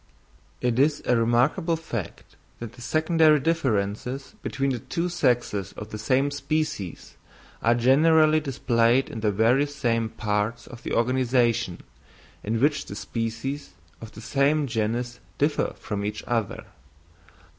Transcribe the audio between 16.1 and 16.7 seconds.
other.